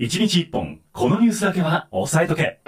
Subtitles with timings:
[0.00, 2.58] 1日1本、このニュースだけは押さえとけ。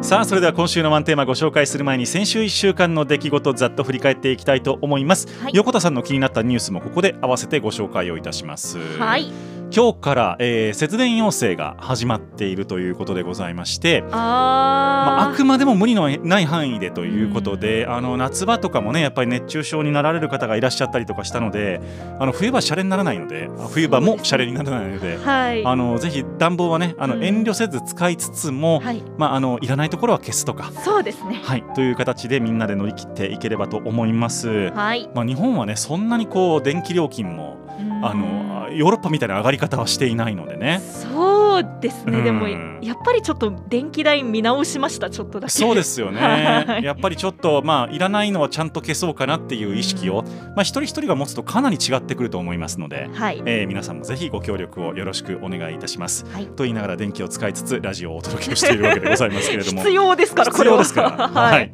[0.00, 8.78] さあそれでは今週のワンテーマご紹介する前に先週1週間の出来事ざっと振り返っていきたいと思います、はい、横田さんの気になったニュースもここで合わせてご紹介をいたします。
[8.98, 21.80] はい今日から、えー、節電要請が始まっているということでございましてあ、まあ、あくまでも無理のない範囲でということで、うん、あの夏場とかもねやっぱり熱中症になられる方がいらっしゃったりとかしたので
[22.20, 29.02] あの冬場シャレにならないので冬場もシャレにならないので、はい、あのぜひ暖房はねあの、遠慮せず使いつつも、はい。
[29.18, 34.70] まあ、あのいらないところは消すとかそうですね、はい、という形でみんなで乗り切っていければと思います。
[34.70, 35.10] はい。
[35.16, 37.63] まあ、日本はねそんなにこう電気料金も
[38.02, 40.80] あのヨーロッパみたいな上がり方はしていないのでね。
[41.54, 45.52] そうですね、でもやっぱりちょっと電気代見直しましたちょっとだけ。
[45.52, 46.80] そうですよね。
[46.82, 50.22] やっぱりちょっとまあいらないのはちゃんと消そうかなっていう意識を、
[50.56, 56.26] まあ一人一人が持つとかなり違ってくると思いますので、はい、えー、皆さんもぜひご協力をよろしくお願いいたします。
[56.32, 59.78] はい、と言いながら電気を使いつつラジオをお届けをしているわけでございますけれども。
[59.82, 61.28] 必要ですから必要ですから。
[61.28, 61.70] はい、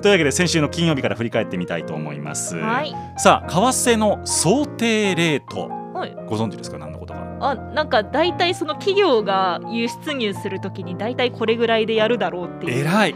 [0.00, 2.56] というわけで先週の金曜日から振り返ってみたいと思います。
[2.56, 5.68] はい、さあ為替の想定レート。
[5.94, 6.78] はい、ご存知ですか？
[6.78, 12.78] 何のことかあなんか大体その企業が輸出入するときに大体これぐらいでやるだろうっていう。
[12.80, 13.14] 偉い。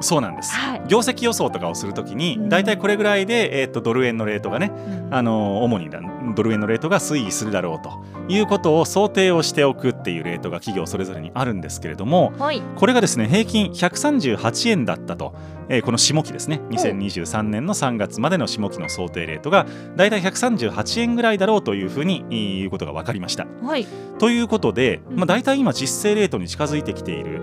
[0.00, 5.90] そうなんです、はい、業績予想とかをするときに大体これぐらいで、えーと、ドル円のレートがね、うん、あの主に
[6.34, 15.34] ドル円のレートが推移するだろうということを想定をしておくっていうレートが企業それぞれにあるんですけれども、はい、これがですね平均138円だったと
[15.70, 16.60] えー、この下期ですね。
[16.70, 23.46] 2023年の3月までの下期の想定レートがだいたい138円ぐらいだろうというふうに言うことが分かりました。
[23.62, 23.86] はい、
[24.18, 27.40] ということで、まあ、大体今実勢レートに近づいてきている、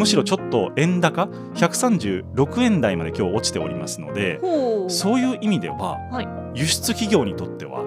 [0.00, 4.40] むしろちょっと円高？136円台まで今日落ちておりますので
[4.88, 7.84] そういう意味では、はい、輸出企業にとっては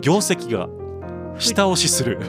[0.00, 0.68] 業績が
[1.40, 2.20] 下押しする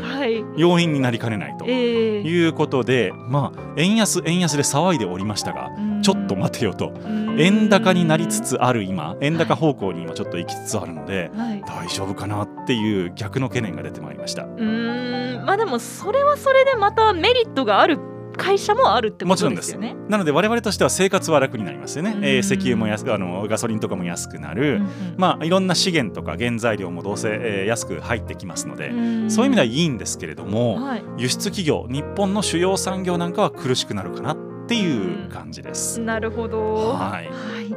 [0.57, 5.69] 要因になりかねないということで、まあ円安円安で騒いでおりましたが
[6.01, 6.91] ちょっと待てよと。
[7.37, 11.31] 円高になりつつある今円高方向に今ちょっと行きつつあるので、
[11.65, 14.43] 大丈夫かなっていう逆の懸念が出てまいりました。
[14.43, 15.43] うん。
[15.45, 17.97] まあでもそれはそれでまたメリットがある
[18.39, 19.95] 会社もあるってことですよね。
[20.07, 22.13] なので我々としては生活は楽になりますよね。
[22.15, 35.99] うん、えー、石油も安あのガソリンとかも安くなる、うんうん、まあいろんな資源とか原材料もどうせ、えー、安く入ってきますので、うそういう意味ではいいんですけれども、はい、輸出企業日本の主要産業なんかは苦しくなるかなっていう感じです。
[35.99, 36.93] なるほど。
[36.93, 37.29] はい。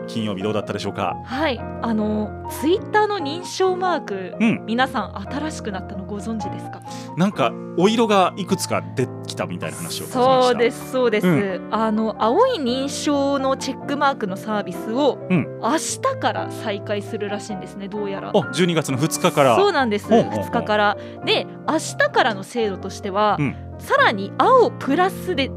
[0.08, 1.16] 金曜日どうだったでしょうか？
[1.24, 1.58] はい。
[1.82, 6.82] あのツイッターの認証マーク、うん、皆さん新しくなったのご存知ですか？
[7.16, 11.26] なんかお色がいくつか出きたみたいな話をそうですそうです。
[11.26, 17.88] うん、あの青い認証のチェックマークのサービスを、うん、明日から再開するらしいんですね。
[17.88, 18.30] どうやら。
[18.30, 19.56] あ、12月の2日から。
[19.56, 20.08] そうなんです。
[20.08, 20.96] 2日から。
[21.24, 25.50] で、明日からの制度としては、うん、さらに青プラスで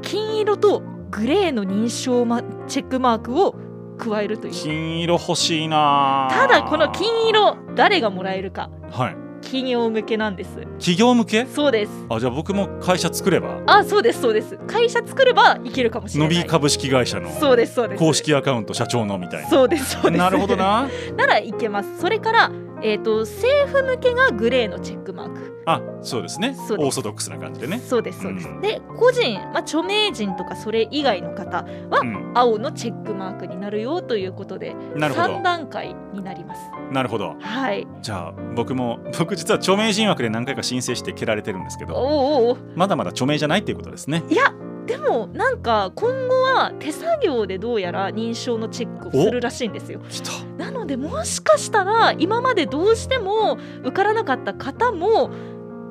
[0.00, 3.54] 金色とグレーの認証マチェックマークを
[3.98, 4.52] 加えるという。
[4.52, 6.28] 金色欲しいな。
[6.32, 8.70] ただこの金色誰がもらえるか。
[8.90, 9.16] はい。
[9.42, 10.50] 企業向けなんです。
[10.78, 11.46] 企業向け？
[11.46, 11.92] そうです。
[12.08, 13.60] あじゃあ僕も会社作れば？
[13.66, 14.56] あそうですそうです。
[14.68, 16.36] 会社作ればいけるかもしれない。
[16.36, 17.28] 伸び株式会社の？
[17.28, 17.98] そうですそうです。
[17.98, 19.48] 公式アカウント社長のみたいな。
[19.50, 20.18] そうですそうです。
[20.18, 20.88] なるほどな。
[21.18, 21.98] ならいけます。
[22.00, 22.50] それから
[22.84, 26.56] えーと、政府向けがグレーのチェックマークあそうですね。
[26.70, 27.78] オーソドックスな感じでね。
[27.78, 32.02] そうですそうです、うん、で個人、まあ、著名人とかそれ以外の方は、
[32.34, 36.60] 青のチェックマークになるよということで、うん、3段階になります。
[36.90, 37.36] なるほど。
[37.40, 37.86] はい。
[38.02, 44.22] じゃあ僕も 僕実は著名人枠で何回か申請して蹴られてるんですけどおおまだまだ著名じゃないっていうことですね。
[44.28, 44.52] いや
[44.86, 50.00] でもなんか今後は手作業でどうやら認証のチェックをするらしいんですよ。
[50.58, 55.30] なのでもしかしたら今までどうしても受からなかった方も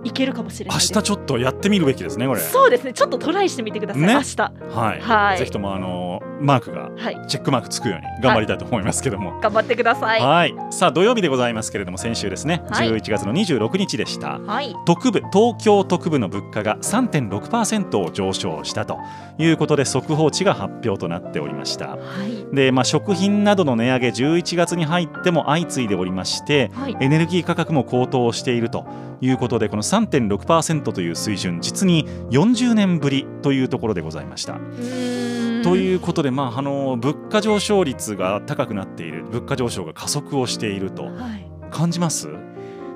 [0.03, 2.39] いけるかもしれない明日ちょっとやってみるべきですねこれ。
[2.39, 2.94] そうですね。
[2.94, 4.41] ちょっとトライしてみてください、ね、明日。
[4.41, 10.22] はい、はい、ぜひともあのマークが、はい、チェックマークつくように頑張りたいと思いますけども、はい、頑張ってください。
[10.22, 10.56] はい。
[10.72, 18.98] さあ土曜日でございますけれども先週ですね、はい、11月の26日でした、はい、特部東京特部の物価が3.6%を上昇したと
[19.38, 28.86] いうことで速報値が発表となっておりました、はい、でまあ食品などの値上げ11月に入っても相次いでおりまして、はい、エネルギー価格も高騰していると
[29.21, 34.59] いうことでこの3.6%という水準実に40年ぶりというところでございました。
[35.63, 41.09] ということで、まあ、あの物価上昇率が高くなっている物価上昇が加速をしていると
[41.69, 42.50] 感じます、はい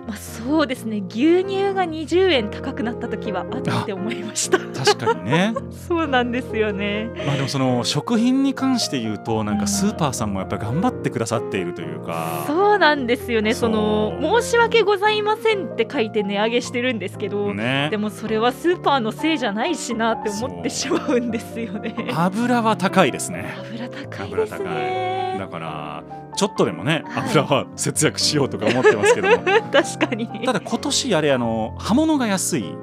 [0.07, 1.03] まあ、そうですね。
[1.09, 4.59] 牛乳が20円高くなった時はあって思いました。
[4.59, 5.53] 確かにね。
[5.87, 7.09] そうなんですよね。
[7.25, 12.43] まあでもその食品に関して言うとなんかスーパーさんもやっぱり頑張ってくださっているというか。
[12.45, 13.55] そうなんですよね。
[13.55, 21.95] その申し訳ございませんって書いて値上げしてるんですけど、ね、でもそれはスーパーのせいじゃないしなって思ってしまうんですよね。
[22.15, 23.55] 油は高いですね。
[23.71, 25.37] 油高いですね。
[25.39, 26.03] だから
[26.35, 29.43] ちょっとでもね、油は節約しようとか思ってますけども。
[29.71, 30.27] 確かに。
[30.45, 32.75] ただ今年あれあの葉物が安い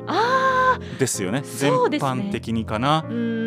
[0.99, 1.43] ですよね。
[1.45, 3.05] 全般的にかな、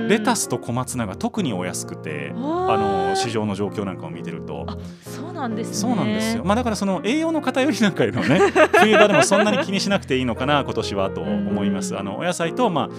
[0.08, 4.66] レタスと小松菜が特にお安くてあの市場の状況なんかを見てると。
[5.04, 8.40] そうなんです、ね、そうなんですよ、まあ、だからその栄養の偏りなんかいうのね
[8.80, 11.98] 冬場でもそんなに気にしなくていいのかな今年はと思います。
[11.98, 12.90] あのお野菜とま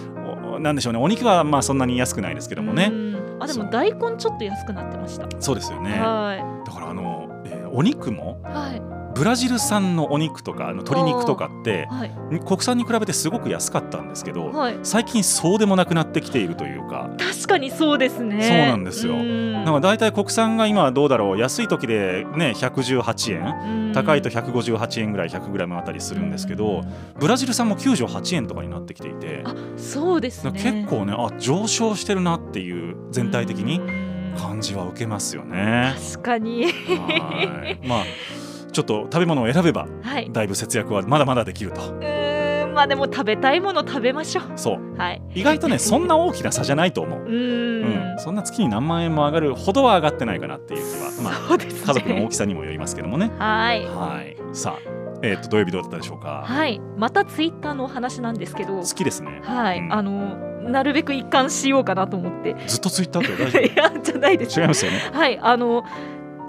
[0.55, 0.99] あなんでしょうね。
[0.99, 2.91] お肉はまあそんなに安くないですけどもね
[3.39, 5.27] あでも大根ちょっと安くなってました。
[5.39, 5.91] そうですよね。
[5.91, 12.11] だからあの、えー、お肉も、はいブラジル産のお肉とかの鶏肉とかって、はい、
[12.45, 17.09] 国産に比べてすごく安かったんですけど、はい、最近そうでもなくなってきているというか。
[17.17, 18.43] 確かにそうですね。
[18.43, 19.15] そうなんですよ。
[19.15, 23.91] なんか大体国産が今どうだろう安い時でね118円。
[23.93, 26.83] 高いと158円ぐらい 100g あたりするんですけど
[27.19, 29.41] ブラジル産も98円とかになってきていて。
[29.43, 30.51] あそうですね。
[30.51, 33.81] 結構ねあ上昇してるなっていう全体的に
[34.37, 35.95] 感じは受けますよね。
[36.13, 36.67] 確かに。
[37.83, 38.03] まあ
[38.71, 41.81] ちょっと食べ物を選べば、はい、だいぶ節約はまだまだできると。
[41.81, 42.37] うん
[42.77, 44.51] まあでも食べたいもの食べましょう。
[44.55, 44.97] そう。
[44.99, 45.21] はい。
[45.33, 47.21] 意外とねそんな大きな差じゃないと思う。
[47.21, 48.15] うんうん。
[48.19, 53.31] そんな月に何万円も上がるほどは上がってないかなっていう気は、 まあ、ね、家族の大きさにもよりますけどもね。
[53.39, 53.83] はい。
[53.85, 54.37] はい。
[54.53, 54.97] さあ。
[55.23, 56.43] えー、と土曜日どうだったでしょうか？
[56.45, 58.81] はい、またツイッターのお話なんですけど。
[58.81, 59.41] 好きですね。
[59.43, 60.35] はい、うん、あの
[60.69, 62.55] なるべく一貫しようかなと思って。
[62.67, 63.61] ずっとツイッターって大丈夫？
[63.65, 64.59] いやじゃないです。
[64.59, 64.99] 違いますよね。
[65.11, 65.83] はい、あの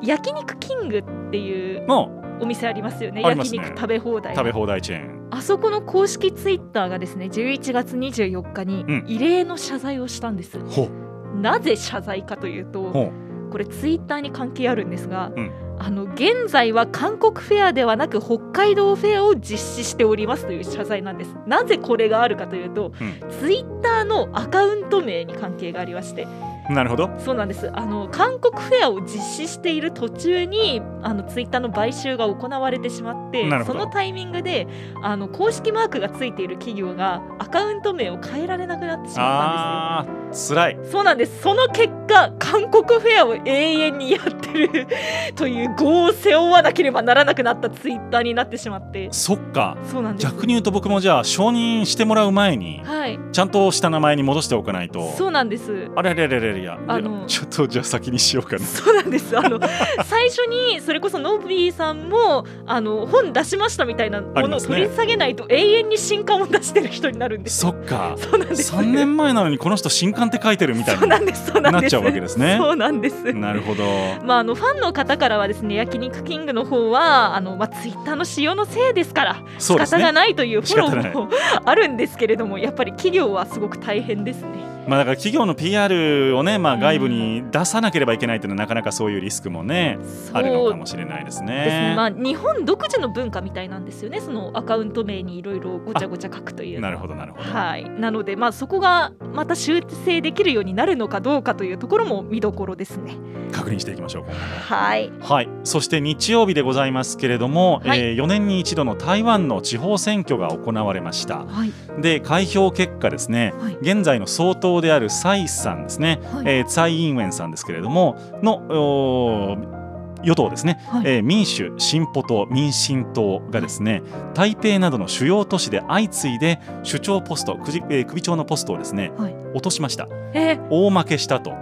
[0.03, 1.87] 焼肉キングっていう。
[1.87, 5.29] のお店ありますよね、ね、焼肉食べ放題食べ放題チェーン。
[5.31, 10.63] あそこの公式ツイッターがですね11月24日に異例の謝罪をしたんです、う。
[10.63, 13.13] ん、なぜ謝罪かというと
[13.51, 21.35] これツイッターに関係あるんですが、うん、あの現在は韓国フェアではなく北海道フェアを実施しておりますという謝罪なんです。
[21.47, 26.27] なぜこれがあるかというと、うん、ツイッターのアカウント名に関係がありまして
[26.69, 27.11] なるほど。
[27.19, 27.71] そうなんです。
[27.73, 34.67] あの韓国フェアを実施している途中にあのツイッターの買収が行われてしまってそのタイミングで
[35.03, 40.57] あの公式マークがついている企業がアカウント名を変えられなくなってしまったんですよ。
[40.57, 41.41] 辛いそうなんです。
[41.43, 44.87] その結果韓国フェアを永遠にやってる
[45.35, 49.09] という業を背負わなければならなくなったツイッターになってしまって。
[49.11, 49.77] そっか。
[49.91, 50.27] そうなんです。
[50.27, 55.13] 逆に言うと僕もじゃあ承認してもらう前に、はい、ちゃんとした名前に戻しておかないと。
[55.17, 55.89] そうなんです。
[55.97, 56.79] あれれれれれや。
[56.87, 58.65] あのちょっとじゃあ先にしようかな。
[58.65, 59.37] そうなんです。
[59.37, 59.59] あの
[60.05, 68.15] 最初にそれこそノビーさんもあの本出しましたみたいなものを取り下げないと永遠に新刊を出してる人になるんですそっか。
[68.17, 68.73] そうなんです。
[68.75, 72.57] 3年前なのにこの人新刊って書いてるみたいななっちゃうわけですね。
[72.61, 73.33] そうなんです。
[73.33, 73.85] なるほど。
[74.25, 81.29] まああのファンの方からはですね焼肉キングの方はあのまあツイッターの使用のせいですから仕方がないというフォローも
[81.65, 89.99] あるんですけれどもやっぱり企業はすごく大変ですねまあ、だから企業の PR をね、まあ、外部に出さなければいけないというのは、なかなかそういうリスクもね、
[90.33, 91.65] あるのかもしれないですね。
[91.65, 91.95] ですね。
[91.95, 96.81] まあ、日本独自の文化みたいなんですよね、そのアカウント名にいろいろごちゃごちゃ書くという。
[96.81, 97.51] なるほど、なるほど。
[97.51, 103.17] はい、なので、まあ、そこがまた修正できるようになるのかどうかというところも見どころですね。
[103.53, 104.25] 確認していきましょう、
[104.73, 111.45] はい、はい、そして日曜日でございますけれども、はい、えー、4年に一度の台湾の地方選挙が行われました。
[111.45, 119.79] はい、で開票結果ですね、はい、現在の総統である蔡さんですね、はい、えー、蔡英文さんですけれどもの
[120.23, 124.03] 与党ですね、はい、えー、民主、進歩党、民進党がですね、
[124.35, 131.53] 台北などの主要都市で相次いで首長ポスト、首,、えー、首長のポストをですね、はい、落としました、えー、大負けしたと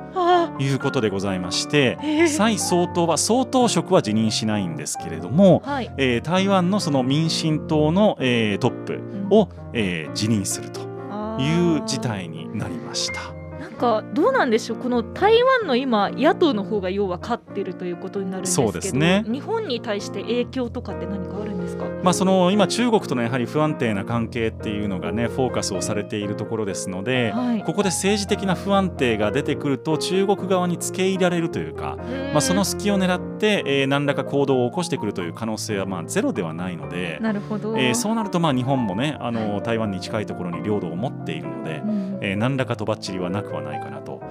[0.59, 10.86] いうことでございまして、えー、蔡総統は総統職は辞任しないんですけれども、はい、えー、台湾のその民進党の、えー、トップを、うん、えー、辞任すると
[11.39, 13.36] いう事態になりました。
[13.77, 19.25] かどうなんでしょうこの台湾の今野党の方が要は勝ってるということになるんですけどそうですね。
[19.27, 31.97] 日本に対して影響とかって何かあるんですか、まあ、その今中国とのやはり不安定な関係っていうのがねフォーカスをされているところですので、はい、ここで政治的な不安定が出てくると中国側に付け入れられるというか、
[32.33, 44.23] まあ、その隙を狙って、えー、何らか行動を起こしてくるという可能性はまあゼロではないのでなるほど、えー、そうなるとまあ日本もねあの、台湾に近いところに領土を持っているので、うん、えー、何らかとばっちりはなくはないかなと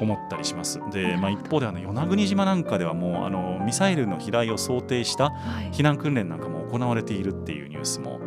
[0.00, 0.80] 思ったりします。
[0.80, 5.32] はい、で、まあ、一方であの与那国島なんかではもうあのミサイルの飛来を想定した
[5.72, 8.20] 避難訓練なんかも行われているっていうニュースも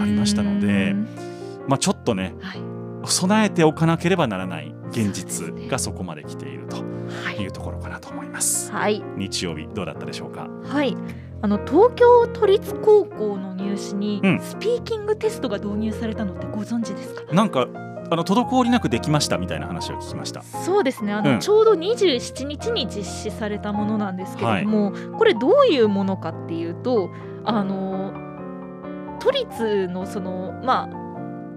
[0.00, 0.94] ありましたので、
[1.66, 2.62] まあ、ちょっとね、はい。
[3.04, 6.76] 備えておかなければならない現実がそこまで来ていると
[7.40, 7.46] い。
[7.46, 8.70] うところかなと思います。
[8.72, 10.48] はい、日曜日どうだったでしょうか？
[10.64, 10.96] はい。
[11.40, 17.68] あの東京都立高校の入試にスピーキングテストが導入されたのってご存知ですか、うん、なんか
[18.10, 20.42] あの滞りなくできましたみたいな話を聞きました。
[20.42, 21.12] そうですね。
[21.12, 27.10] あの、うん、ちょうど27日に実施されたものなんですけれども、はい、これどういうものかっていうと
[27.44, 28.12] あの
[29.18, 30.97] 都立のそのまあ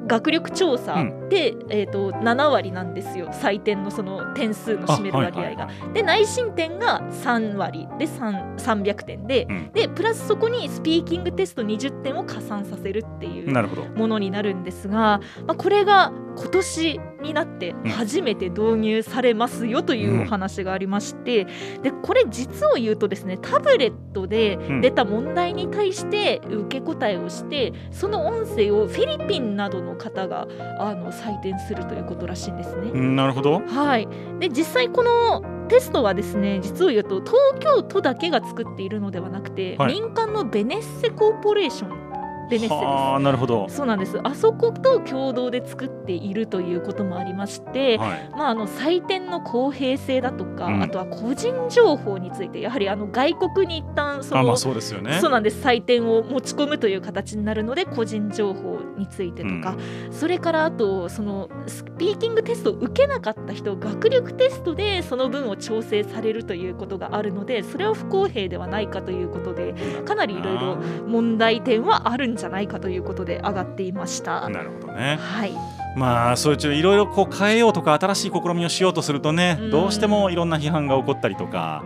[0.07, 3.27] 学力調査で、うん、えーと、7割なんですよ。
[3.27, 5.69] 採点のその点数の占める割合が。
[5.93, 7.87] で内申点が3割。
[7.97, 9.47] で300点で。
[9.49, 30.47] うん、でプラスそこにスピーキングテスト20点を加算させるっていうものになるんですが、まあ、これが今年になって初めて導入されますよというお話がありまして、うん、でこれ実を言うとですねタブレットで出た問題に対して受け答えをしてその音声をフィリピンなどの方が
[30.79, 32.91] あの採点するということらしいんですね。
[32.91, 34.07] なるほど、はい、
[34.39, 42.11] で実際このテストはですね実を言うと東京都だけが作っているのではなくて、はい、民間のベネッセコーポレーション
[42.51, 42.87] ベネッセです。
[42.87, 43.67] あなるほど。
[43.69, 44.19] そうなんです。
[44.23, 55.19] あそこと共同で作っているということもありまして、はい、まあ、あの採点の公平性だとか、うん、あとは個人情報についてやはりあの外国に一旦そのまあそうですよね。
[55.21, 55.61] そうなんです。
[55.65, 59.75] 採点を持ち込むという形になるので個人情報についてとか、
[60.07, 69.73] うん、それからあとそのスピーキングテストを受けなかった人学力テストでその分を調整されるということがあるのでそれは不公平ではないかということで
[70.05, 70.75] かなりいろいろ
[71.07, 74.49] 問題点はあるんじゃないかということで上がっていました。
[74.49, 81.83] なるほどね、はいまあそういういろいろこう変えようとか新しい試みをしようとするとね、どうしてもいろんな批判が起こったりとか、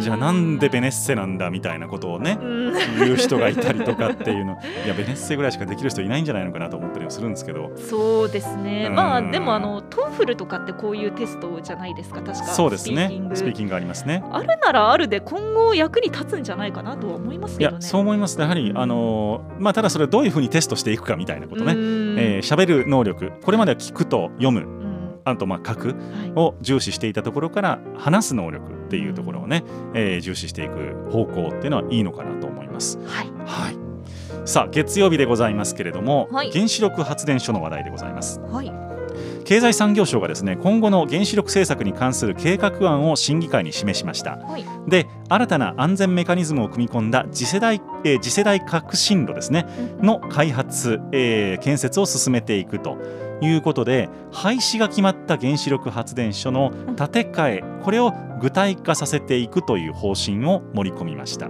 [0.00, 2.38] じゃあなんでベネッセなんだみたいなことをね、
[2.98, 4.58] 言う人がいたりとかっていうの。
[4.84, 7.70] いやベネッセぐらいしかできる人いないんじゃないのかなと思ったりもするんですけど。
[7.76, 12.44] そうですね、まあでもあの TOEFL とかってこういうテストじゃないですか確か。
[12.46, 13.10] そうですね。
[13.34, 13.72] スピーキング。
[13.72, 14.22] ありますね。
[14.30, 17.76] あるならあるで今後役に立つんじゃないかなとは思いますけどね。
[17.78, 18.38] いやそう思います。
[18.38, 21.72] やはりあのまあただそれどういうふうにテストしていくかみたいなことね。
[21.72, 25.94] 喋、えー、る能力これまでは聞くと読む、あとまあ書く
[26.36, 29.64] を重視していたところから話す能力っていうところをね、
[29.94, 32.98] えー、重視していく方向っていうのはいいのかなと思います。
[33.06, 33.78] はい、はい。
[34.44, 38.40] さあ月曜日でございますけれども、はい、原子力発電所の話題でございます。
[38.40, 38.81] はい
[39.44, 49.66] 経済産業省がですね今後の原子力政策に関する計画案を審議会に示しました、はい、で新たな安全メカニズムを組み込んだ次世代、えー、次世代革新炉ですね、
[50.00, 52.98] の開発、えー、建設を進めていくと
[53.42, 61.48] いうことで廃止が決まった原子力発電所の建て替えこれを具体化させていくという方針を盛り込みました。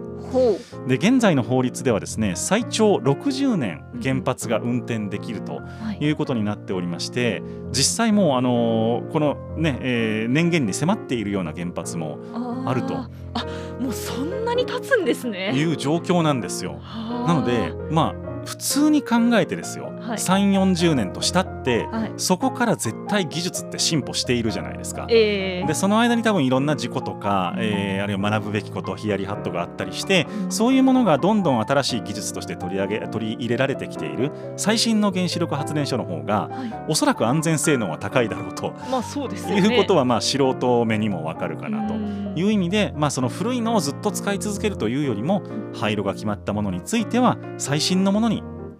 [0.86, 5.60] で現在の法律ではですね最長60年原発が運転できると
[6.00, 6.12] い。
[6.12, 12.18] うことになっておりまして、実際もうあのこのね、えー、年限に迫っているような原発も
[12.66, 12.94] あると。
[12.96, 13.08] あ
[13.80, 15.52] もうそんなに経つんですね。
[15.54, 16.80] いう状況なんですよ。
[17.26, 25.06] なのでまあ普通に考えてですよ、はい、3 4 0年としたって、はい、そこから絶対技術って進歩しているじゃないですか。
[25.08, 42.22] えー、でその間に多分いろんな事故とか、えー、あるいは学ぶべきことヒヤリハットがあったりして、うん、そういうものがどんどん新しい技術として取り上げ取り入れられてきている最新の原子力発電所の方が、はい、おそらく安全性能は高いだろうと、まあそうですね、いうことはまあ素人目にもわかるかなと。
[42.34, 45.42] いう意味で、まあ、その古いのをずっと使い続けるというよりも
[45.74, 48.31] 廃炉が決まったものについては最新のものに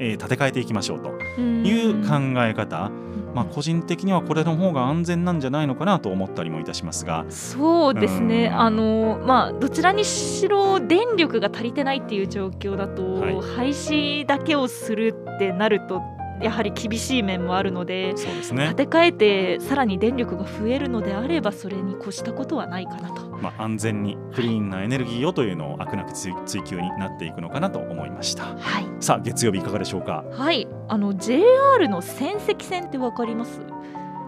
[0.03, 2.91] えー、建て替えていきましょうという考え方。
[3.35, 7.25] まあ、個人的にはこれの方が安全なんじゃないのかなと思ったりもいたしますが。
[7.31, 16.03] そうですね、あのまあ、どちらにしろ電力が足りてないっていう状況だと、はい、廃止だけをするってなると
[16.43, 23.23] やはり厳しい面もあるのでそうです、ね、建て替えてさらに電力が増えるのであればそれに越したことはないかなと。
[23.43, 26.33] まあ、安全にクリーンなエネルギーをというのをあくなく追
[26.63, 28.45] 求になっていくのかなと思いました。
[28.45, 30.25] はい、さあ月曜日いかがでしょうか？
[30.31, 33.61] はいあの JR の仙石線ってわかります？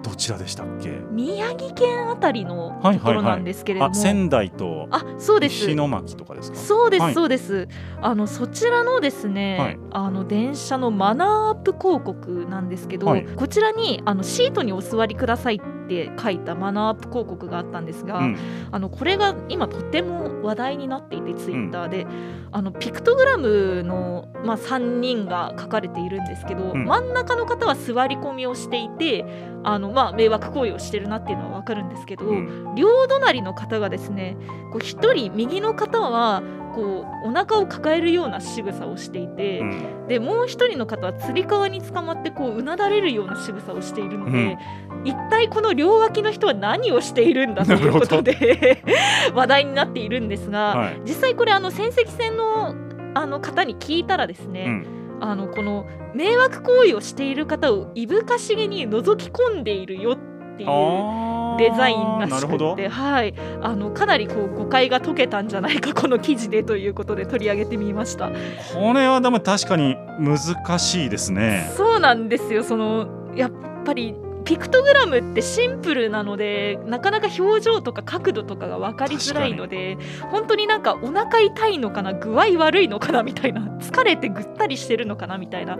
[0.04, 0.90] どちらでしたっけ？
[1.10, 5.70] 宮城県あたりのところなんですけれども、はいはいはい、仙台とあそうです。
[5.70, 6.58] 石巻とかですか？
[6.58, 7.68] そうです、はい、そうです。
[8.00, 18.38] あのそちらのですね、はい、あの電車のマナーアップ広告なんですけど、こちらにあのシートにお座りくださいって書いたマナーアップ広告があったんですが、うん、
[18.70, 29.24] あのこれが今とても話題になっていてツイッターで、うん、あのピクトグラムの、まあ、3人が書かれているんですけど、うん、真ん中の方は座り込みをしていて
[29.64, 32.24] あの、まあ、迷惑行為をしてるなっていうのは分かるんですけど、
[32.76, 34.36] 両隣の方がですね
[34.72, 36.42] こう1人右の方は
[36.74, 44.58] こうお腹を抱えるような仕草をしていて、うん、でもう一人の方はつり革に捕まってこううなだれるような仕草をしているので、
[44.90, 48.82] うん、一体この両脇の人は何をしているんだということで
[49.34, 52.74] 話題になっているんですが、はい、実際これあの戦績戦の
[53.16, 60.16] あの方に聞いたらですね、うんあのこの迷惑行為をしている方をいぶかしげに覗き込んでいるよっ
[60.56, 60.68] ていう
[61.58, 68.30] デザインらしくて、はい、あのかなりこう誤解が解けたんじゃないかこの記事でということで取り上げてみました。
[68.74, 71.72] これはでも確かに難しいですね。
[71.76, 72.62] そうなんですよ。
[72.62, 73.52] そのやっ
[73.84, 74.14] ぱり
[74.44, 79.96] ピクトグラムってシンプルなのでなかなか表情とか角度とかが分かりづらいので
[80.30, 85.78] 本当になんかお腹痛いのかな具合悪いのかなみたいな 疲れてぐったりしてるのかなみたいな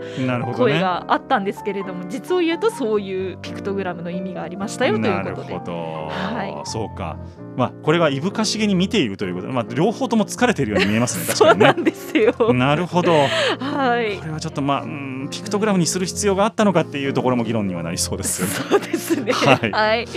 [0.55, 5.53] 声があったんですけれども、ね、実を言うとそういうピクトグラムの意味がありましたよということで。
[5.55, 7.17] はい、そうか。
[7.55, 9.47] まあ、これはいぶかしげに見ているということ。
[9.47, 11.65] で、まあ、両方とも疲れているように見えますね、確かにね。
[11.67, 12.53] そうなんですよ。
[12.53, 18.54] なるほど、はい、これはちょっと、まあ、うんピクトグラムにする必要があったのかっていうところも議論にはなりそうですよね。
[18.55, 19.31] そうですね。
[19.31, 20.07] はい、はい、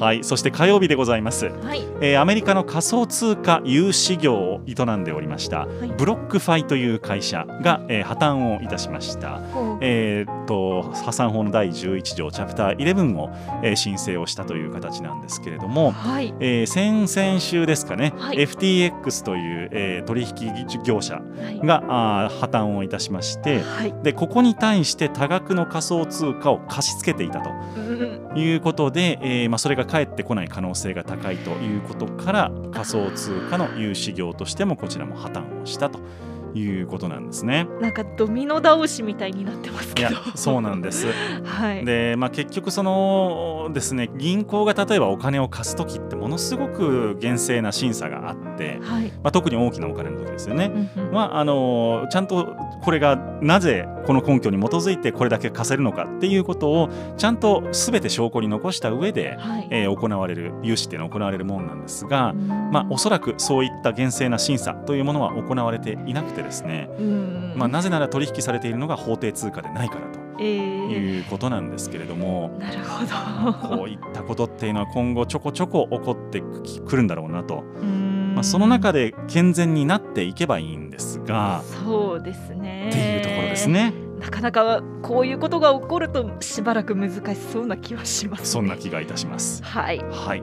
[0.00, 1.82] はい、そして火曜日でございます、はい。
[2.00, 9.40] えー、アメリカの仮想通貨融資業を営んでおりました、はい、 BlockFi という会社が、えー、破綻をいたしました、
[9.80, 13.30] えー、っと破産法の第11条チャプター11を、
[13.62, 16.34] えー、申請をしたという形なんですけれども、はい。
[16.40, 21.20] えー、先々週ですかね、はい、FTX という、えー、取引業者
[21.62, 27.50] が、はい、あ破綻をいたしまして、はい、でここに対して多額の仮想通貨を貸し付けていたと
[28.34, 36.00] いうことで、えーまあ、それが返ってこない可能性が高いということから仮想通貨の融資業としてもこちらも破綻をしたと。
[36.54, 37.66] いうことなんですね。
[37.80, 40.10] なんかドミノ倒しみたいになってますけど。
[40.34, 41.06] そうなんです。
[41.44, 41.84] はい。
[41.84, 50.70] で、まあ結局そのですね、銀行が例えばお金を貸す時ってものすごく厳正な審査があって、はい、まあ特に大きなお金の時ですよね。
[50.96, 66.88] うんうん、まああのちゃんとこれがなぜこの根拠に基づいてこれだけ貸せるのかっていうことをちゃんとすべて証拠に残した上で、はい、えー、行われる融資っていうのは行われるものなんですが、まあおそらくそういった厳正な審査というものは行われていなくててですね、
[67.56, 70.20] まあ、なぜなら取引されているのが法定通貨でないからと。
[70.38, 72.56] えー、いうことなんですけれども。
[72.58, 73.04] なるほ
[73.70, 73.76] ど。
[73.76, 76.42] こういったことっていうのは今後ちょこちょこ起こって
[76.86, 77.62] くるんだろうなと。
[78.32, 81.62] まあ、その中で健全になっていけばいいんですが。
[81.84, 82.88] そうですね。
[82.88, 83.92] っていうところですね。
[84.20, 89.64] なかなかこういうことが起こるとしばらく難しそうな気はします、ね、そんな気がいたします。
[89.64, 90.42] はい、はい、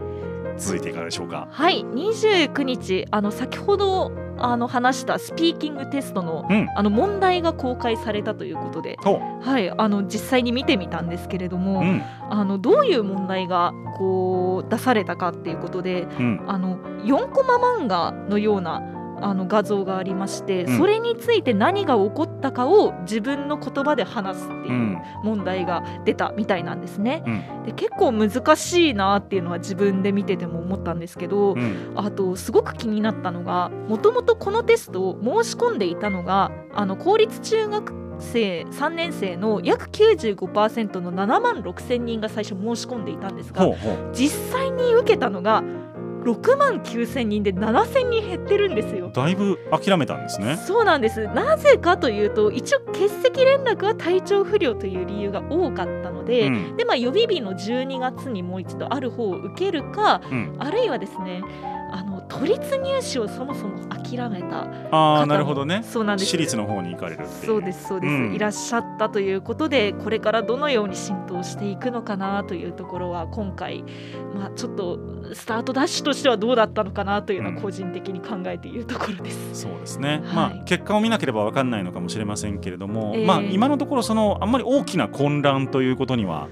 [0.59, 1.47] 続いていかがでしょうか？
[1.49, 18.81] はい、29日あの先ほどあの話したスピーキングテストのうん、あの問題が公開されたということで、はい、あの実際に見てみたんですけれども、うん、あのどういう問題がこう出されたかっていうことで、うん、あの4コマ漫画のような
[19.21, 27.23] あの画像がありまして、うん、それについて何が起こったかを自分の言葉で話すっていう問題が出たみたいなんですね。
[27.25, 27.29] う
[27.61, 43.65] ん、で結構難しいなっていうのは自分で見てても思ったんですけど、うん、あとすごく気になったのがもともとこのテストを申し込んでいたのがあの公立中学生3年生の約95%の7万6千人が最初申し込んでいたんですが
[44.13, 45.63] 実際に受けたのが
[46.23, 49.11] 6万9千人で7千人減ってるんですよ。
[49.13, 50.57] だいぶ諦めたんですね。
[50.57, 51.27] そうなんです。
[51.27, 61.41] なぜかというと一応欠席連絡は体調不良という理由が多かったので、うん、でまあ予備日の12月にもう一度ある方を受けるか、うん、あるいはですね
[61.91, 65.83] あの都立入試をそもそも諦めたあなるほどね。
[65.83, 66.29] そうなんです。
[66.29, 73.83] 私立の方に行かれるそうですそうです、うん、いらっしゃったということでこれからどのように浸透していくのかなというところは今回、
[74.35, 74.99] まあ、ちょっと
[75.33, 79.47] スタートダッシュとしてはどうだったのかなというのは個人的に考えているところです。
[79.49, 86.47] うん、そうですね、はい、まあ、結果を見なければ分かんないのかもしれませんけれども、えー、まあ、今のところそのあんまり大きな混乱ということには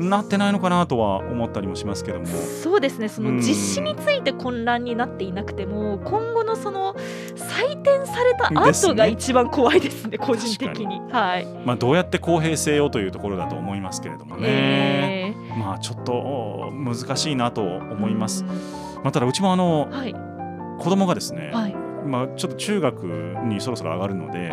[0.00, 2.26] なってないのかなとは思ったりもしますけども。
[2.26, 6.94] そうですねその実施について混乱になっていなくても、今後のその
[7.36, 11.00] 採点された後が一番怖いですね、ね、個人的に。
[11.12, 11.46] はい。
[11.64, 18.44] まあ、どうやって公平性をというところだと思いますけれどもね、えー、まあちょっと難しいなと思います。
[18.44, 20.14] まあ、ただうちもあの、はい、
[20.78, 21.74] 子供がですね、はい、
[22.06, 23.04] まあ、ちょっと中学
[23.44, 24.50] にそろそろ上がるので。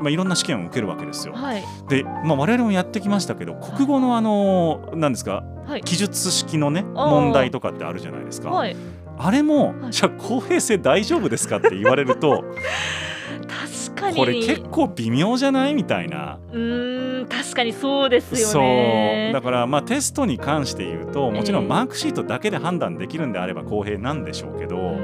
[0.00, 1.34] まあ、いろんな試験を受けるわけですよ。
[1.34, 8.50] はい、で、まあ、我々もやってきましたけど国語のあの何ですか、はい、記述式のね問題とかってあるじゃないですか。
[8.50, 8.76] はい、
[9.18, 12.44] あれも、じゃあ公平性大丈夫ですかって言われると
[13.94, 16.38] 確かにこれ結構微妙じゃないみたいな。
[16.52, 19.30] うん確かにそうですよね。
[19.30, 24.98] そうだからまあテストに関して言うともちろんマークシートだけで判断できるんであれば公平なんでしょうけど。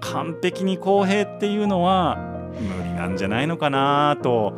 [0.00, 2.18] 完璧に公平っていうのは
[2.60, 4.54] 無理なんじゃないのかなと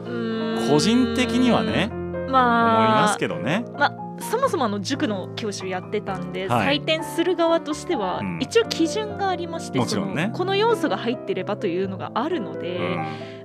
[0.69, 1.91] 個人的にはね、
[2.29, 3.65] まあ、思いますけどね。
[3.79, 12.95] まあそもそもの塾の教師をやってたんで、はい、採点する側としては、一応基準がありまして、もちろんね、この要素が入ってればというのがあるので、うん、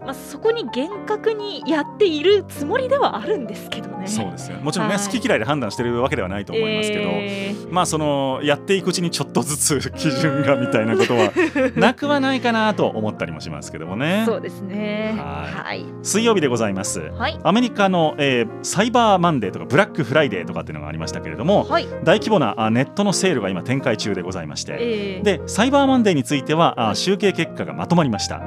[0.01, 4.11] まあ、そこに厳格にやっているつもりではあるんですけどね。
[4.11, 4.57] そうですよ。
[4.59, 11.31] もちろんね、はい、好き嫌いで判断してるわけではないと思いますけど、えー、まあそのやっていくうちにちょっとずつ基準がみたいなことは
[11.75, 14.23] なくはないかなと思ったりもしますけどもね。
[14.25, 15.15] そうですね。
[15.17, 28.41] はい、水曜日でございます、はい、アメリカの、えー、サイバーマンデーとかブラックフライデーとかっていうのがありましたけれども、はい、大規模なネットのセールが今展開中でございまして、えー、でサイバーマンデーについては、あ集計結果がまとまりました。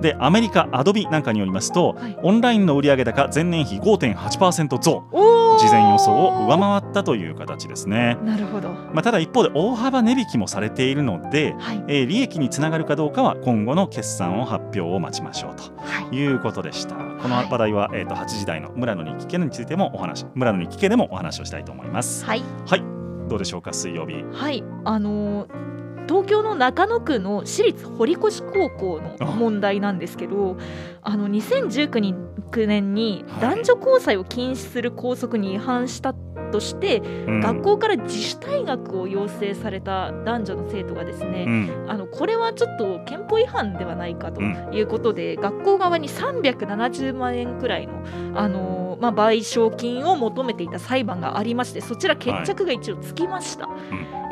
[0.00, 8.16] でアメリカアドビなんかによりますと、はい、オンラインの売上高前年比5.8%増事前予想を上回ったという形ですね。
[8.24, 16.96] なるほど、まあ、ただ一方で大幅値引きもされているので、はい、えー、利益につながるかどうかは今後の決算を発表を待ちましょうということでした。
[16.96, 22.24] はい、この話題は、えー、と8時台の村野に聞けについてもお話村野に聞けでもお話をしたいと思います。
[22.24, 22.82] はい、はい、
[23.28, 24.24] どうでしょうか水曜日。
[24.32, 25.68] はいあのー
[26.08, 30.56] 東京の中野区の私立堀越高校の問題なんですけど
[31.02, 36.14] あの2019年に男女交際を禁止する校則に違反した
[36.50, 48.02] として、うん、学校から自主退学を要請された男女の生徒がですね、うん、あのこれはちょっと憲法違反ではないかということで、うん、学校側に370万円くらいの、
[48.34, 53.66] あのまあ、賠償金を求めていた裁判がありましてそちら決着が一応つきました。
[53.66, 53.76] は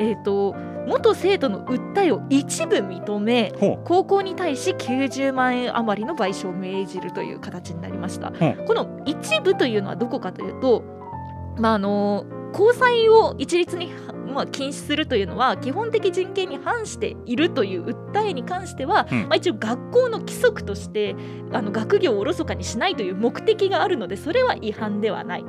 [0.00, 0.54] い、えーと
[0.86, 3.52] 元生徒の訴えを一部認め
[3.84, 8.32] 高校に対し90万円余りの賠償を命じるという形になりました。
[8.66, 10.82] この一部というのはどこかというと、
[11.58, 13.92] まあ、あの交際を一律に
[14.26, 21.16] まあ、禁止するというのは基本的人権に反しているという訴えに関しては、うん、まあ、一応学校の規則として
[21.52, 25.44] あの学業をおろそかにしないという目的があるのでそれは違反ではない。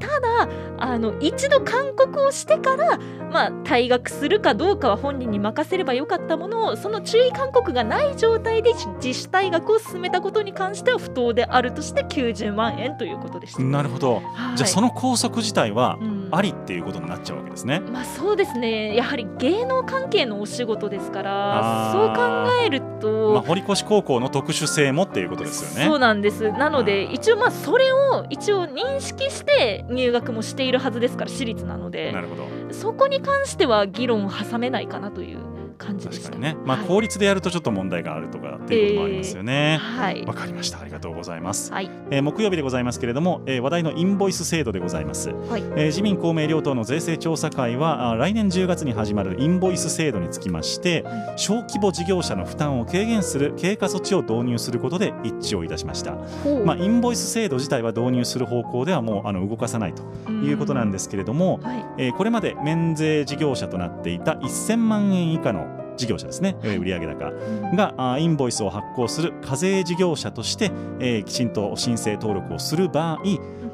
[0.00, 2.98] ただあの一度勧告をしてから、
[3.30, 13.62] まあ、退学するかどうかは本人に任せればよかったものをその注意勧告がない状態で自主退学を進めたことに関しては不当であるとして90万円ということでした。
[13.62, 15.98] なるほど、はい、じゃあその拘束自体は
[16.30, 17.82] ありっていうことになっちゃうわけですね。
[17.86, 18.94] うん、まあ、そうですね。
[18.94, 25.90] やはり芸能関係のお仕事ですからそう考えると、まあ、堀越高校の特殊性もっていうことですよね。
[25.90, 26.52] そうなんです。
[26.52, 32.12] なので一応まあそれを一応認識して入学もしているはずですから私立なので。
[32.12, 32.46] なるほど。
[32.70, 35.38] そこに関しては議論を挟めないかなという
[35.82, 36.30] 感じでした。
[36.30, 39.78] 確かにね、まあ、効率でやるとちょっと問題があるとかっていうこともありますよね。
[39.80, 40.80] はい、わかりました。
[40.80, 41.90] ありがとうございます、はい。
[42.10, 45.62] えー、木曜日でございますけれども、えー、話題のインボイス制度でございます、はい。
[45.62, 56.16] えー、自民公明両党の税制調査会は来年10月に始まるインボイス制度につきまして、はい、小規模事業者の負担を軽減する経過措置を導入することで一致をいたしました、
[56.64, 67.32] まあ、インボイス制度自体は導入する方向ではもうあの動かさないということなんですけれども、はい、えー、これまで免税事業者となっていた1000万円以下の事業者ですね、えー、売上高。
[67.76, 73.18] が、インボイスを発行する課税事業者として、えー、きちんと申請登録をする場合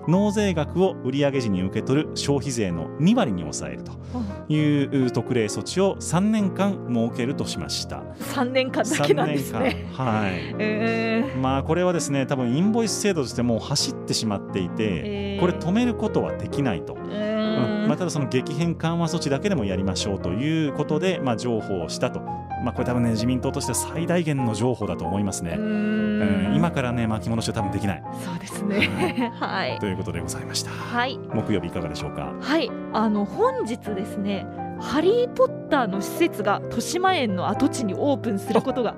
[0.09, 3.93] 納税額を売上時に受け取る消費税の2割に抑えると
[4.53, 7.99] いう特例措置を3年間設けるとしました。
[8.19, 9.87] 3年間だけなんですね。
[9.93, 16.97] はい、えー、まあこれはですね多分インボイス制度としてもう走ってしまっていて、えー、これ止めることはできないと。
[17.11, 17.38] えー
[17.89, 25.57] まあ、ただその激変緩和措置だけでもやりましょうということで、まあ、譲歩をしたと、まあ、これ多分ね自民党としては最大限の譲歩だと思いますね。
[25.59, 28.03] うん今からね巻き戻しは多分できない。
[28.25, 30.71] そうですね、はい、ということでございました。
[30.71, 32.35] はい、木曜日いかがでしょうか？
[32.41, 34.47] はいあの本日ですね
[34.81, 38.97] ハリー・ポッターの施設が豊島園の跡地にオープンすることが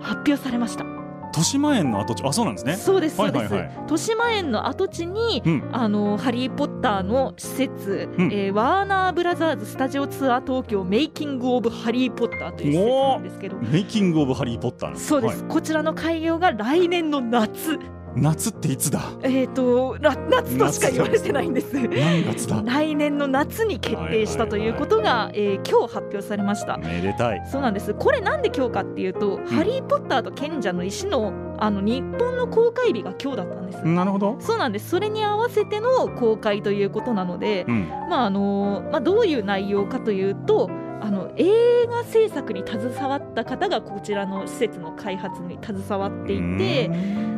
[0.00, 1.01] 発表されました。
[1.32, 2.24] 豊島園の跡地。
[2.24, 2.76] あそうなんですね。
[2.76, 13.56] そうですそうです、豊島園の跡地に、うん、あのハリー・ポッターの施設、うん、えー、ワーナーブラザーズスタジオツアー東京メイキング・オブ・ハリー・ポッターという施設なんですけど。
[13.56, 17.78] メイキング・オブ・ハリー・ポッターそうです、はい、こちらの開業が来年の夏
[18.14, 19.00] 夏っていつだ？
[19.22, 21.74] えっ、ー、と夏としか言われてないんです。
[21.74, 22.62] 何月だ？
[22.64, 26.76] 来年の夏に決定したということが、えー、今日発表されました。
[26.76, 27.42] めでたい。
[27.50, 27.94] そうなんです。
[27.94, 33.86] これなんで今日かっていうと、うん、ハリー・ポッターと賢者の石のあの日本の公開日が今日だったんです。
[33.86, 34.36] なるほど。
[34.40, 34.90] そうなんです。
[34.90, 40.70] それに合わせての公開ということなので、うん、まああのまあどういう内容かというと
[41.02, 46.88] あの映画制作に携わった方がこちらの施設の開発に携わっていて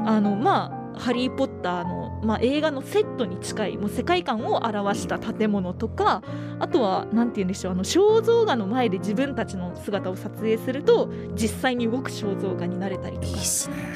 [0.04, 6.22] あのまあハリー・ポッターの、まあ、映画のセットに近いもう世界観を表した建物とか
[6.58, 13.42] あとは何て言うんでしょうあの肖像画の前で自分たちの姿を撮影すると実際に動く肖像画になれたりとか、ね、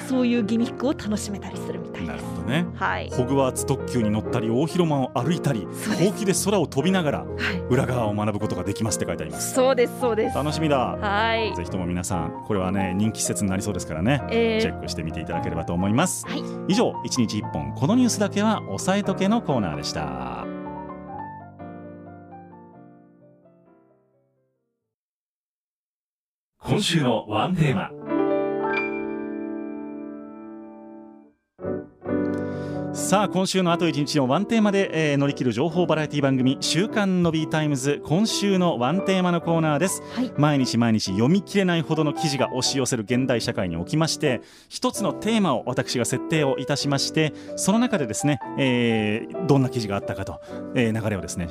[0.09, 2.09] そういうギミックを楽しめたりするみたいです。
[2.09, 5.67] なるほどね、はい、ホグワーツ特急に乗ったり大広間を歩いたり
[5.99, 7.27] ほうきで空を飛びながら、
[7.69, 9.55] 裏側を学ぶことができますって書いてあります。
[9.55, 10.37] そうですそうです。
[10.37, 10.79] 楽しみだ。
[10.79, 11.55] はい。
[11.55, 20.47] ぜひとも皆さんこれはね人気施設になりそうですからね、えー、チェックしてみていただければと思います、はい、以上今日１本このニュースだけは押さえとけのコーナーでした。
[26.61, 27.98] 今週のワンテーマ。
[32.93, 50.41] さあ今週のあと1日のワンテーマで、えー、乗り切る情報バラエティ番組「週刊 Nobbyタイムズ」今週のワンテーマのコーナーです、はい、毎日毎日読み切れないほどの記事が押し寄せる現代社会におきまして一つのテーマを私が設定をいたしましてその中でですね、えー、どんな記事があったかと、
[50.75, 51.49] えー、流れをですね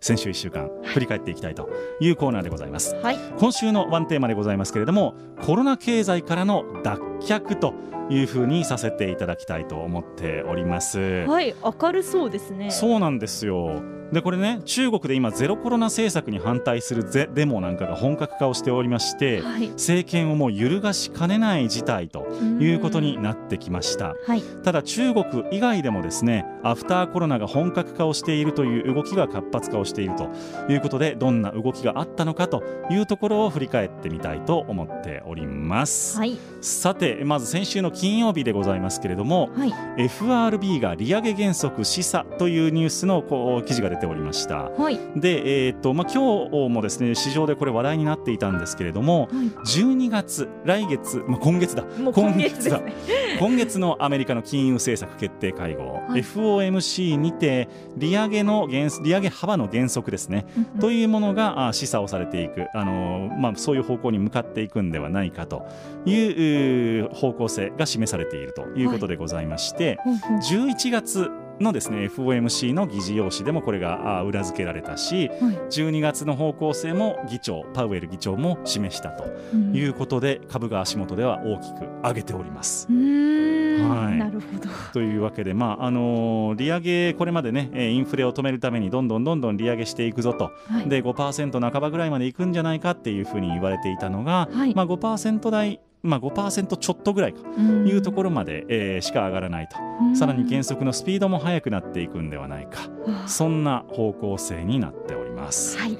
[0.00, 7.74] 先週1週間振り返っていきたいというコーナーでございます、はい、今週のワンテーマでございますけれどもコロナ経済からの脱却と
[8.10, 11.26] いうふうにさせていただきたいと思っております。
[11.26, 12.70] はい明るそうですね。
[12.70, 13.82] そうなんですよ。
[14.12, 22.26] でこれね中国で今ゼロコロナ政策に反対するデモなんかが本格化をしておりまして、はい、政権をもう揺るがしかねない事態と
[22.60, 30.30] いうことになってきました、はい、ただ中国以外でもですねアフターコロナが本格化をしているという動きが活発化をしていると
[30.70, 49.30] いうことでどんな動きがあったのかというところを振り返ってみたいと思っております、はい、さてまず先週の金曜日でございますけれども、はい、FRB が利上げ原則示唆というニュースのこう記事が出ておりました、はい、で、えーとまあ、今日もですね市場でこれ話題になっていたんですけれども、はい、
[49.66, 51.84] 12月来月、まあ、今月だ。
[52.12, 52.80] 今月だ。
[53.38, 62.66] 今月のアメリカの金融政策決定会合、はい、FOMC にて利上げの原利上げ幅の原則ですね、うんうん、というものが示唆をされていく。
[62.74, 65.66] あの、まあ、そういう方向に向かっていくんではないかと
[66.06, 79.24] いう方向性が示されているということでございまして、はい、11月のですね FOMC の議事要旨でもこれが裏付けられたし、はい、12月の方向性も議長パウエル議長も示したと
[79.56, 82.88] いうことで、うん、株が足元では大きく上げております。
[82.88, 84.68] はい、なるほど。
[84.92, 99.76] というわけで、まああのー、利上げこれまでねインフレを止めるためにどんどんどんどん利上げしていくぞと、はい、で5%半ばぐらいまでいくんじゃないかっていうふうに言われていたのが、はい、まあ、5%台まあ、5%ちょっとぐらいというところまで、えー、しか上がらないと、
[100.14, 102.90] さらに減速のスピードも速くなっていくんではないか、
[103.26, 105.78] そんな方向性になっております。
[105.78, 105.96] はい、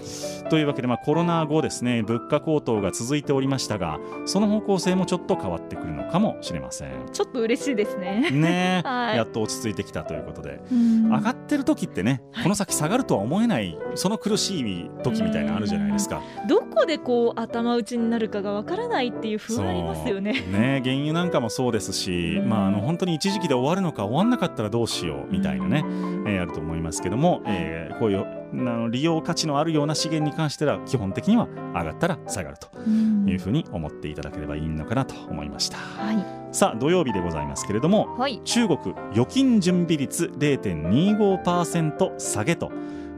[0.50, 6.90] というわけで、まあ、コロナ後ですね物価高騰が続いておりましたがその方向性もちょっと変わってくるのかもしれません。
[7.12, 8.30] ちょっと嬉しいですね。
[8.30, 10.60] ね、 はい、やっと落ち着いてきたということで。
[10.70, 16.22] 上がってる時ってねこの先下がるとは思えないその苦しい時みたいなのあるじゃないですか。
[16.48, 20.32] どこでこう頭打ちになるかがわからないっていう不安ありますよね。
[20.32, 25.84] ね原油なんかもそうですし、まあ、あの本当に一時期で終わるのか終わんなかったらどうしようみたいなね、
[26.26, 35.78] えー、あると思いますけども、えー、こういうあの利用価値のあるような資源に関しては基本的には上がったら下がるというふうに思っていただければいいのかなと思いました。
[35.78, 38.78] はい、さあ土曜日でございますけれども、はい、中国
[39.12, 42.70] 預金準備率0.25%下げと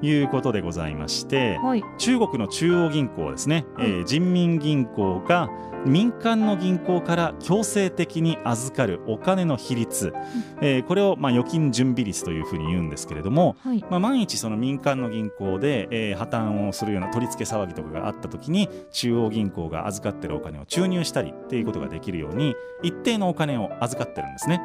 [0.02, 5.48] いうことでございまして、はい、中国の中央銀行ですね、えー、人民銀行が
[5.84, 10.12] 民間の銀行から強制的に預かるお金の比率、
[10.60, 24.60] えー、これをまあ預金準備率というふうに言うんですけれども、はい、まあ、万一その民間の銀行で、えー、破綻をするような取り付け騒ぎとかがあった時に中央銀行が預かってるお金を注入したりっていうことができるように一定のお金を預かってるんですね。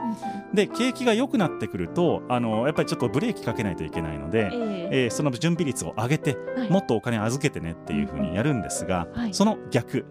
[0.54, 10.06] で景気が良くなってくるとあのやっぱりちょっとブレーキかけないといけないので、えー、えー、その準備率を上げて、はい、もっとお金預けてねっていうふうにやるんですが、はい、その逆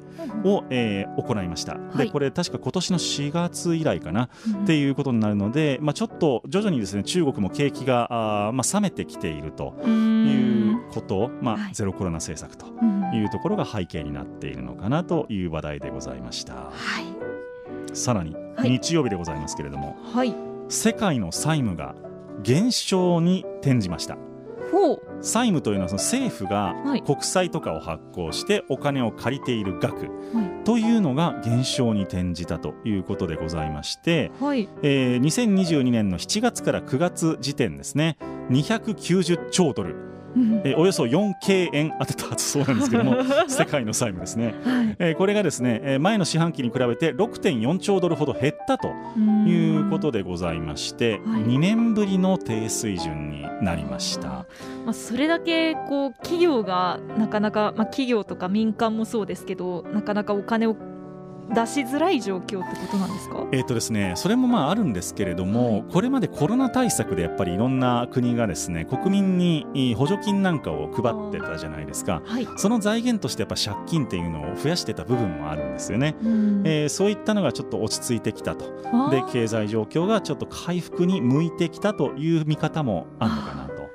[0.45, 12.67] を、えーえー、行いました、はい、でこれ確か今年の4月以来かな、うん、っていうことになるので、まあ、ちょっと徐々にですね中国も景気があ、まあ、冷めてきているということまあ、ゼロコロナ政策と
[13.15, 20.35] いうところが背景になっているのかなという話題でございました、はい、さらに日曜日でございますけれども、はい、
[20.69, 21.95] 世界の債務が
[22.43, 24.17] 減少に転じました。
[25.21, 26.75] 債務というのはその政府が
[27.07, 30.09] 国債とかを発行してお金を借りている額
[30.65, 38.17] というのが減少に転じたということでございまして、はい、えー、2022年の7月から9月時点ですね。
[38.51, 40.10] 290兆ドル
[40.65, 43.17] えー、およそ4京円当てたそうなんですけども
[43.49, 48.89] 世界の債務ですね、はい、えー、これがですね、えー、前の四半期に比べて6.4兆ドルほど減ったと
[49.47, 54.29] いうことでございまして、はい、2年ぶりの低水準になりました。
[54.85, 60.77] まあ、それだけこう企業がなかなか、まあ、企業とか民間もそうですけどなかなかお金を
[61.55, 63.47] 出しづらい状況ってことなんですか？
[63.53, 76.15] えっ、とですねそれもまああるんですけれども、はい、これまでコロナ対策でやっぱりいろんな国がですね国民に補助金なんかを配ってたじゃないですか、はい、その財源としてやっぱ借金っていうのを増やしてた部分もあるんですよね、
[76.65, 79.11] えー、そういったのがちょっと落ち着いてきたと。
[79.11, 83.91] で経済状況がちょっと回復に向いてきたという見方もあるのかなと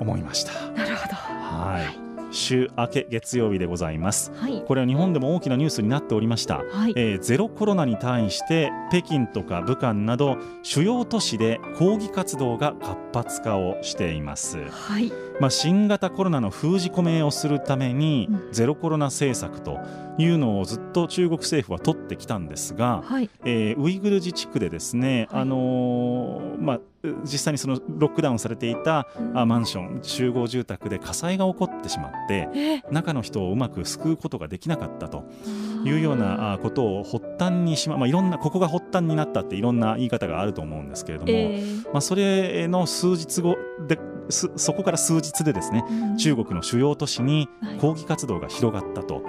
[0.00, 0.52] 思いました。
[0.72, 1.14] なるほど。
[1.14, 19.78] はい週明け月曜日でございます、はい、これは日本でも大きなニュースになっておりました、はい、えー、ゼロコロナに対して北京とか武漢など主要都市で抗議活動が活発化をしています、はい、まあ、新型コロナの封じ込めをするために、ゼロコロナ政策と
[20.18, 26.80] いうのをずっと中国政府は取ってきたんですが、はい、えー、ウイグル自治区でですね、あのー、まあ
[27.24, 35.24] 実際にそのロックダウンされていたマンション集合住宅で火災が起こってしまって中の人をうまく救うことができなかったと
[35.84, 43.56] いうようなことを発端にしま、まあ、いろんなここが発端になったっていろんな言い方があると思うんですけれども、まあ、それの数日後
[43.88, 45.84] でそこから数日でですね、
[46.18, 47.48] 中国の主要都市に
[47.80, 49.22] 抗議活動が広がったと。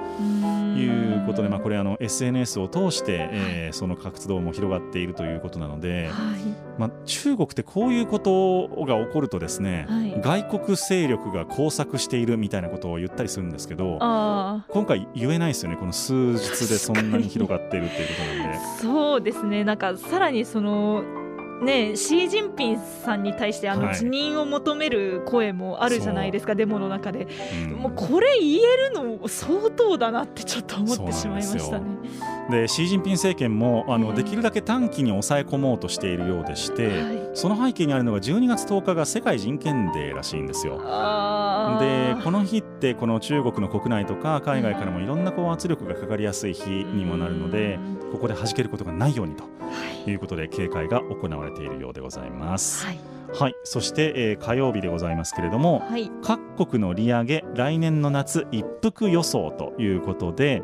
[0.74, 6.42] いうことで、まあ、これあの SNS を通して、はえー、その活動も広がっているということなので、はい、
[6.78, 18.60] まあ、中国ってこういうことが起こるとですね、はい、外国勢力が工作しているみたいなことを言ったりするんですけど今回言えないですよねこの数日でそんなに広がっているっていうことなんで。
[18.82, 19.64] そうですね。
[19.64, 21.04] なんかさらにその
[21.64, 27.28] ね、シー・ジンピンさんに対してあの辞任を求める声もあるじゃないですか、はい、デモの中で、
[27.70, 31.86] うん、もうこれ言えるの相当だなってちょっと思ってしまいましたね。
[32.50, 40.78] でシー・ジンピン政権もあの、できるだけ短期に抑え込もうとしているようでして、はい、その背景にあるのが12月10日が世界人権デーらしいんですよ。
[41.80, 47.80] でこの日ってこの中国の国内とか海外からもいろんなこう圧力がかかりやすい日にもなるので
[48.12, 49.44] ここで弾けることがないようにと
[50.08, 50.16] い。
[50.16, 52.86] うことで警戒が行われているようでございます。
[52.86, 53.00] はい。
[53.34, 60.62] はい、そして、えー、火曜日でございますけれども、はい、各国の利上げ来年の夏一服予想ということで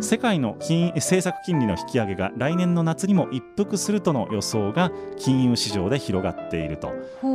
[0.00, 6.92] 世界の金政策金利の引き上げが来年の夏にも一服するとの予想が金融市場で広がっていると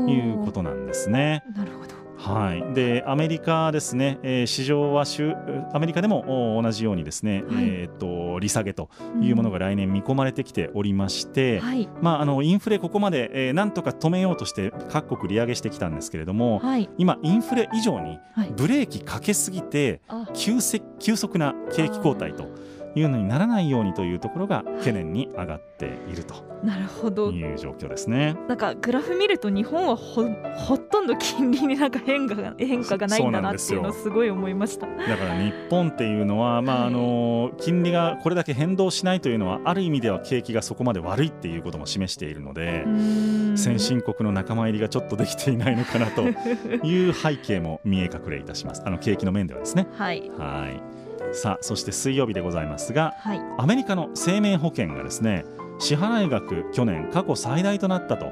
[0.08, 1.44] いうことなんですね。
[1.56, 5.06] なるほどはい、でアメリカですね、えー、市場は
[5.74, 8.90] アメリカでも同じようにですね、はい、えーと、利下げと
[9.22, 18.20] いうものが来年見込まれてきておりまして、うんまあ、あのインフレここまで、えー、なんとか止めようとして各国利上げしてきたんですけれども、はい、今インフレ以上に
[18.58, 20.02] ブレーキかけすぎて
[20.34, 20.58] 急
[21.00, 22.50] 急速な景気後退と。
[22.96, 28.36] いうのにならないようにというところが懸念に上がっているとなるほどいう状況ですね。
[28.50, 30.26] なんかグラフ見ると日本はほ
[30.58, 34.88] ほとんど金利になんか変化が変化がないんだなっていうのをすごい思いました。
[34.88, 42.86] だから日本っていうのはまああの金利がこれだけ変動しないというのはある意味では景気がそこまで悪いっていうことも示しているので
[43.56, 48.84] 先進国の仲間入りがちょっとできていないのかなという背景も見え隠れいたします。
[48.86, 49.88] あの景気の面ではですね。
[49.94, 50.30] はい。
[50.38, 50.99] はい。
[51.34, 55.46] さあそして水曜日でございますが、はい、アメリカの生命保険がですね
[55.80, 58.28] 支払い額去年過去最大となったと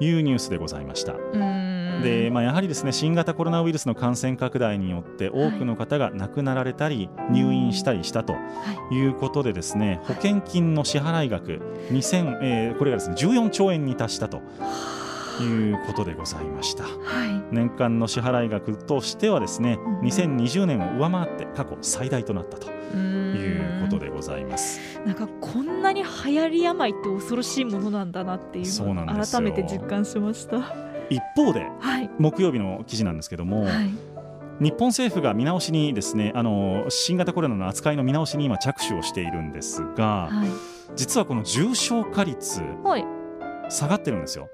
[0.00, 1.14] いうニュースでございました。
[2.00, 8.36] でまあ、やはりですね新型コロナウイルスの感染拡大によって多くの方が亡くなられたり、はい、入院したりしたと
[8.90, 9.00] い。
[9.04, 14.40] うことでですね、保険金の支払い額2000、えー、これがですね14兆円に達したと。
[15.42, 24.80] いうことでございました、はい、年間の支払い額としてはですね、うん、2020年を上回って過去最大となったということでございます。
[25.06, 30.58] なんかこんなに流行り病って恐ろしいものなんだなっていうのを改めて実感しました。
[31.08, 33.90] 一方で、はい、木曜日の記事なんですけども、はい。
[34.60, 40.50] 日本政府が見直しにですねあの新型コロナの扱いの見直しに今着手をしているんですが、はい、
[40.96, 43.04] 実はこの重症化率、はい、
[43.70, 44.50] 下がってるんですよ。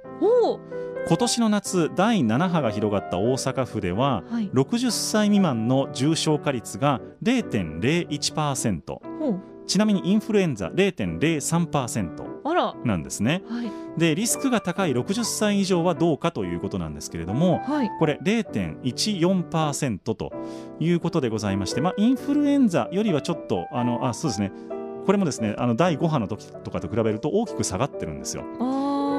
[1.09, 13.43] 今年の夏第7波が広がった大阪府では、はい、60歳未満の重症化率が0.01%ちなみにインフルエンザ0.03%なんですね。
[13.49, 20.33] はい、でリスクが高い60歳以上はどうかということなんですけれども、はい、これ0.14%と
[20.79, 24.53] いうことでございまして、まあ、インフルエンザよりはちょっとあのあそうですね。
[25.05, 28.45] これもですねあの第5波の時とかと比べると大きく下がってるんですよ。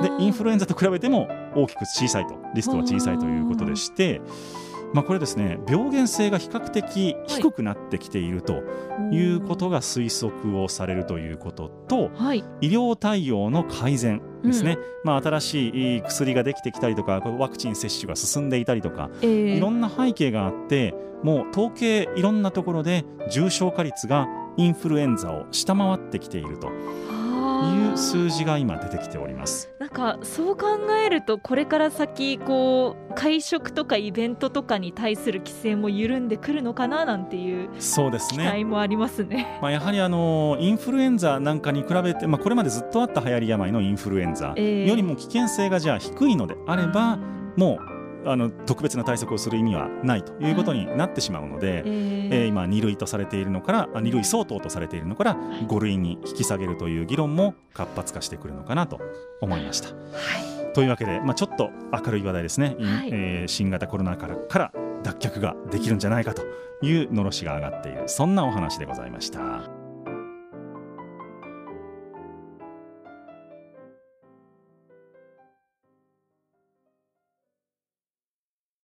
[0.02, 4.22] でインフルエンザと比べても大きく小さいとリスクは小さいということでして
[4.93, 8.64] まあ、これですね病原性が比較的低くなってきていると
[9.12, 20.93] いうことが推測をされるということと、はい、医療対応の改善ですね、うん、まあ、新しい薬ができてきたりとかワクチン接種が進んでいたりとか、えー、いろんな背景があって
[21.24, 26.72] もう統計いろんなところで重症化率がインフルエンザを下回ってきていると。
[27.64, 29.70] いう数字が今出てきております。
[29.80, 30.68] なんかそう考
[31.05, 38.43] えるとこれから先こう会食とかイベントとかに対する規制も緩んでくるのかななんていうそうですね。
[38.43, 39.60] 期待もありますね。
[39.62, 47.18] まあやはりあのインフルエンザなんかに比べて、まあ、これまでずっとあった流行り病のインフルエンザよりも危険性がじゃあ低いのであれば、
[47.55, 58.99] もうあの特別な対策をする意味はないということになってしまうので、えー、えー、今2類とされているのから2類相当とされているのから5類に引き下げるという議論も活発化してくるのかなと
[59.41, 59.89] 思いました。
[59.89, 59.93] は
[60.70, 64.72] い、というわけで、まあ、ちょっと明るい話題ですね、はい、えー、新型コロナからから
[65.03, 66.43] 脱却ができるんじゃないかと
[66.82, 69.76] いうのろしが上がっているそんなお話でございました。